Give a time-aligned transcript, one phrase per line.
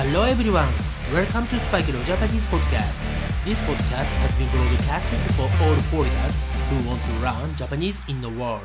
[0.00, 0.70] Hello everyone,
[1.12, 3.00] welcome to Spike Leo Japanese podcast.
[3.44, 6.38] This podcast has been broadcasted for all foreigners
[6.70, 8.62] who want to learn Japanese in the world.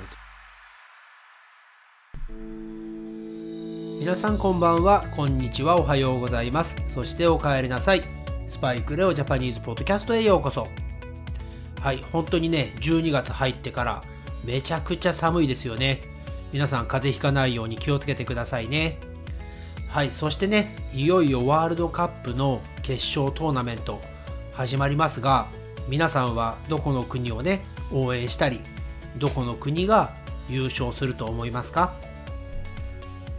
[3.99, 6.75] 皆さんこんばんは、こんにちは、おはようございます。
[6.85, 8.03] そしてお帰りなさい。
[8.45, 10.67] スパイクレオジャパニーズポッドキャストへようこそ。
[11.81, 14.03] はい、本当にね、12月入ってから
[14.43, 16.03] めちゃくちゃ寒いですよね。
[16.51, 18.99] 皆さん風邪ひかないように気をつけてくださいね。
[19.93, 24.01] はい、そしてね、いよいよワールドカップの決勝トーナメント
[24.51, 25.45] 始まりますが、
[25.87, 28.59] 皆さんはどこの国をね、応援したり、
[29.17, 30.11] どこの国が
[30.49, 31.93] 優勝すると思いますか？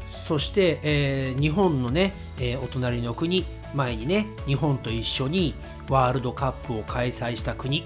[0.06, 3.44] そして、えー、日本のね、えー、お隣の国、
[3.74, 5.54] 前にね、日本と一緒に
[5.88, 7.84] ワールドカップを開催した国、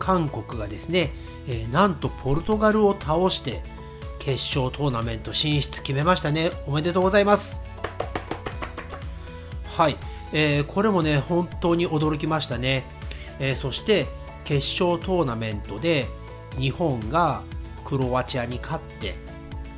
[0.00, 1.12] 韓国がですね、
[1.46, 3.62] えー、なんとポルトガルを倒して
[4.18, 6.50] 決勝トーナメント進出決めましたね。
[6.66, 7.60] おめでとうございます。
[9.78, 9.96] はい、
[10.32, 12.82] えー、これもね、本当に驚きましたね。
[13.38, 14.06] えー、そして
[14.42, 16.08] 決勝トーナメントで
[16.58, 17.44] 日本が
[17.84, 19.14] クロアチアに勝って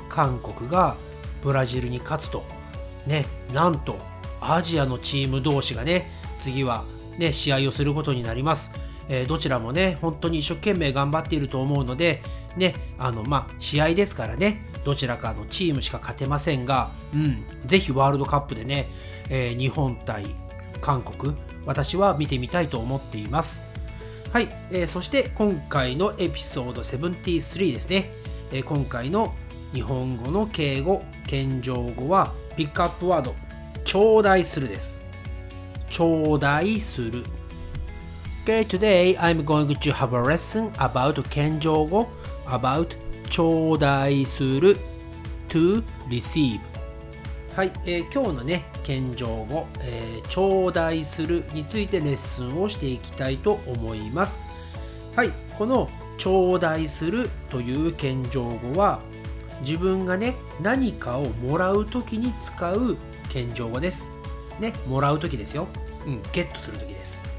[0.08, 0.96] 韓国が
[1.42, 2.44] ブラジルに勝つと
[3.06, 3.98] ねなんと
[4.40, 6.08] アジアのチーム同士がね
[6.40, 6.82] 次は
[7.18, 8.72] ね試合をすることになります。
[9.12, 12.22] えー、どちらもね本当に一生懸命頑張っていると思うので
[12.56, 18.88] ねあのまあ試合ですからねどちらかのチームしか勝てませんが、うん、ぜひワールドカップでね、
[19.28, 20.34] えー、日本対
[20.80, 21.34] 韓国
[21.66, 23.62] 私は見てみたいと思っています。
[24.32, 28.12] はい、えー、そして今回のエピソード73ですね、
[28.52, 29.34] えー、今回の
[29.72, 33.34] 日本語の敬語謙譲語はピックアップワード
[33.84, 35.00] 頂戴するです。
[35.88, 37.24] 頂戴する。
[38.42, 42.08] Okay, today I'm going to have a lesson about 謙譲語
[42.46, 42.96] about
[43.28, 44.78] 頂戴する
[45.50, 46.58] to receive
[47.54, 54.40] はい、えー、今日のね、謙譲語、えー、頂戴するについてレッスンをしていきたいと思います。
[55.14, 59.00] はい、この頂戴するという謙譲語は
[59.60, 62.96] 自分がね、何かをもらうときに使う
[63.28, 64.14] 謙譲語です。
[64.58, 65.68] ね、もらうときですよ。
[66.06, 67.29] うん、ゲットするときです。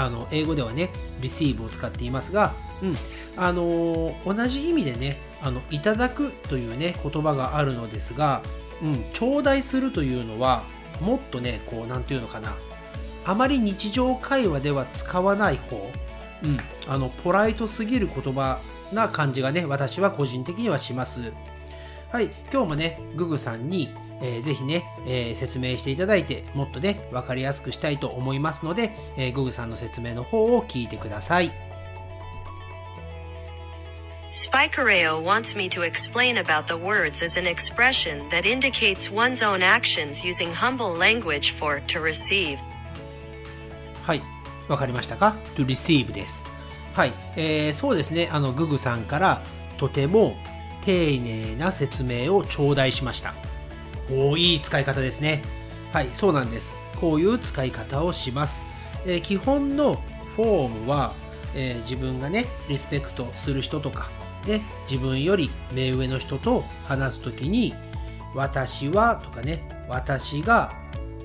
[0.00, 0.88] あの、英語ではね、
[1.20, 2.96] リシーブを使っていますが、うん、
[3.36, 8.42] あのー、同じ意味でね、あの、いただくというね、言葉があるのですが、
[8.82, 10.64] うん、頂戴するというのは、
[11.02, 12.56] もっとね、こう、なんていうのかな、
[13.26, 15.90] あまり日常会話では使わない方、
[16.44, 16.56] うん、
[16.88, 18.58] あの、ポライトすぎる言葉
[18.94, 21.34] な感じがね、私は個人的にはします。
[22.10, 23.90] はい、今日もね、ググさんに、
[24.20, 31.50] えー、ぜひね、えー、説明していただいて、もっとね、わかりやすくしたいと思いますので、えー、ググさんの説明の方を聞いてください。
[34.30, 40.24] Spikereo wants me to explain about the words as an expression that indicates one's own actions
[40.24, 42.58] using humble language for to receive.
[44.04, 44.22] はい、
[44.68, 46.48] わかりましたか ?to receive です。
[46.94, 49.42] はい、えー、そうですね、あの、ググさんから
[49.78, 50.36] とても
[50.82, 53.34] 丁寧な説明を頂戴しました。
[54.12, 55.42] おいい使い方ですね。
[55.92, 56.74] はい、そうなんです。
[57.00, 58.62] こういう使い方をします。
[59.06, 60.02] えー、基本の
[60.36, 61.14] フォームは、
[61.54, 64.08] えー、自分がね、リスペクトする人とか、
[64.46, 64.60] で
[64.90, 67.74] 自分より目上の人と話すときに
[68.34, 70.72] 私はとかね私が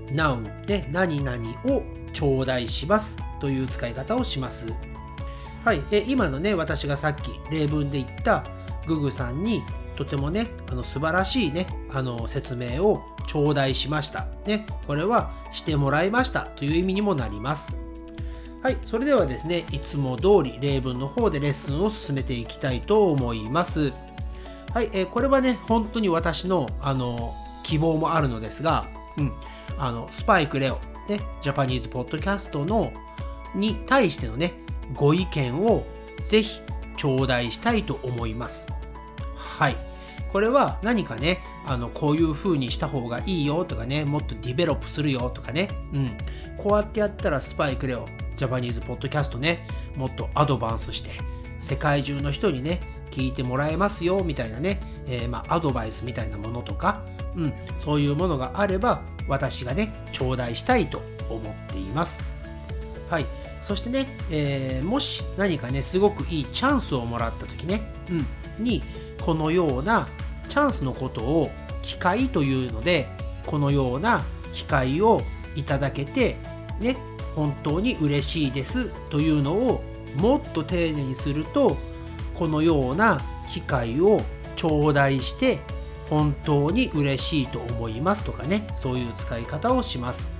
[0.07, 4.67] noun ね何々を頂戴しますという使い方をします
[5.63, 8.43] はいえ今のね私がさっき例文で言った
[8.87, 9.63] ググさんに
[9.95, 17.75] とてもねあの素晴らしいねあの説明を頂戴しましたねこれはしてもらいましたという意味にもなります
[18.65, 23.93] はい、それではですね、いつも通り例文の方でレッスンを進めていきたいと思います。
[24.73, 28.87] はい、えー、これはね、本当に私の、あの、希望もあるのですが、
[29.19, 29.33] うん、
[29.77, 32.91] あの、 Speak Real、ね、 Japanese Podcast の、
[33.53, 34.53] に対してのね、
[34.95, 35.85] ご意見を
[36.23, 36.59] ぜひ
[36.97, 38.73] 頂戴したいと思います。
[39.35, 39.77] はい。
[40.35, 46.17] これは何かね、あの、こういう風にした方がいいよとかね、もっと develop するよとかね、うん。
[46.57, 49.65] こうやってやったら Speak Real Japanese Podcast ね、
[49.95, 51.11] もっと advance して、
[51.61, 57.01] 世界中の人にね、聞いてもらえますよ、みたいなね、えー、まあ、アドバイスみたいなものとか、
[57.37, 62.25] うん、そういうものがあれば、私がね、頂戴したいと思っています。
[63.09, 63.25] はい。
[63.61, 68.83] そしてね、えー、もし何かね、すごくいいチャンスをもらった時ね、うん、に、
[69.21, 70.09] このような
[70.47, 71.51] チャンスのことを
[71.81, 73.07] 機会というので、
[73.45, 75.21] このような機会を
[75.55, 76.37] いただけて、
[76.79, 76.97] ね、
[77.35, 79.83] 本当に嬉しいですというのを
[80.15, 81.77] もっと丁寧にすると
[82.33, 84.21] このような機会を
[84.55, 85.59] 頂戴して
[86.09, 90.31] 本当に嬉しいと思いますとかねそういう使い方をします。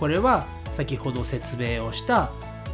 [0.00, 2.32] これは先ほど説明をした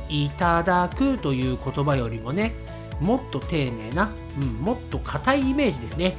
[0.08, 2.54] いただくという言葉よりもね
[3.00, 4.10] もっと丁寧な、
[4.40, 6.16] うん、もっと硬いイメージですね。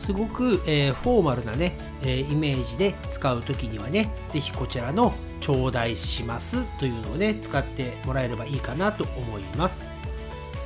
[0.00, 9.84] すごく、えー、フォーマルなね、えー、イメージで使う時にはね是非こちらの頂戴しますというのをね使ってもらえればいいかなと思います。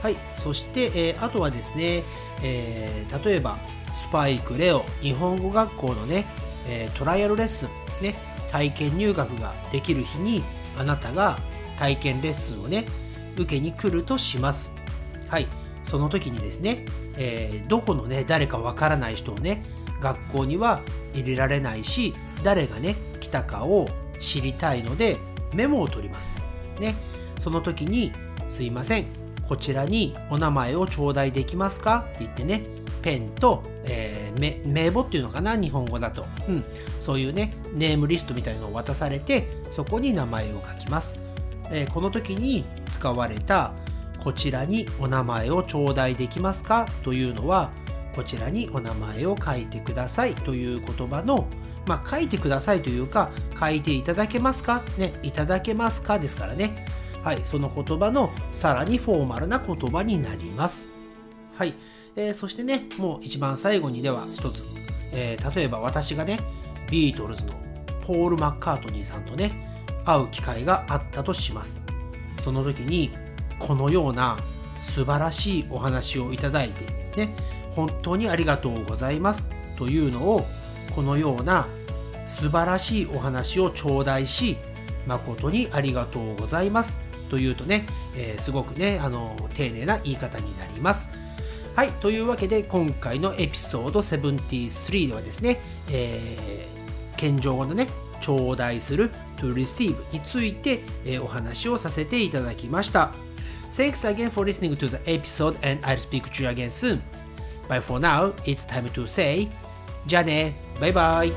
[0.03, 2.05] はいそして、えー、あとはですね、
[2.43, 3.59] え例えば
[3.97, 6.27] スパイクレオ日本語学校のね、
[6.69, 7.69] えトライアルレッスン
[8.03, 8.15] ね
[8.51, 10.45] 体験入学ができる日に
[10.79, 11.39] あなたが
[11.79, 12.85] 体験レッスンをね
[13.37, 14.75] 受けに来るとします。
[15.29, 15.49] はい。
[15.85, 16.87] その時にですね、
[17.17, 19.63] えー、どこのね誰かわからない人をね
[20.01, 20.81] 学校には
[21.15, 23.89] 入れられないし誰がね来たかを
[24.19, 25.19] 知りたいので
[25.53, 26.43] メモを取ります。
[26.81, 26.95] ね。
[27.39, 28.13] その時に
[28.49, 29.07] すいません
[29.47, 32.07] こちらにお名前を頂戴できますか？
[32.15, 32.63] って言ってね
[33.03, 35.57] ペンと、えー、名簿っていうのかな？
[35.57, 36.65] 日本語だと、うん、
[37.01, 41.19] そういうねネームリストみたいのを渡されてそこに名前を書きます、
[41.71, 43.75] えー、この時に使われた
[44.25, 47.71] こちらにお名前を頂戴できますかというのは
[48.15, 51.47] こちらにお名前を書いてくださいという言葉の
[51.87, 54.83] まあ書いてくださいというか書いていただけますか？
[54.97, 56.19] ねいただけますか？
[56.19, 56.87] ですからね。
[57.23, 60.89] はいその言葉のさらにフォーマルな言葉になります。
[61.59, 61.75] はい、
[62.17, 64.63] えー、そしてねもう一番最後にでは一つ、
[65.13, 66.41] えー、例えば私がね
[66.91, 67.53] ビートルズの
[68.01, 71.83] ポール・マッカートニーさんとね会う機会があったとします。
[72.41, 73.11] その時に
[73.59, 74.39] このような
[74.79, 76.85] 素晴らしいお話をいただいて
[77.17, 77.35] ね
[77.75, 79.49] 本当にありがとうございます。
[79.77, 80.43] というのを
[80.95, 81.67] このような
[82.27, 84.57] 素晴らしいお話を頂戴し
[85.07, 86.99] 誠にありがとうございます。
[87.31, 87.87] というとね、
[88.17, 91.11] えー、すごくねあの丁寧な言い方になります。
[91.75, 95.61] はいというわけで今回のエピソード73ではですね、
[95.91, 97.89] えー、謙譲語のね
[98.21, 100.85] 頂戴する to receive について、
[101.21, 103.13] お話をさせていただきました。
[103.74, 107.02] Thanks again for listening to the episode and I'll speak to you again soon.
[107.68, 109.48] But for now, it's time to say
[110.08, 111.34] じゃあねバイバイ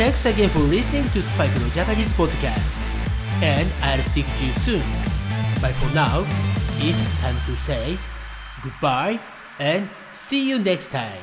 [0.00, 2.72] Thanks again for listening to Spike no Japanese podcast.
[3.42, 4.82] And I'll speak to you soon.
[5.60, 6.24] But for now,
[6.80, 7.98] it's time to say
[8.62, 9.20] goodbye
[9.58, 11.20] and see you next time.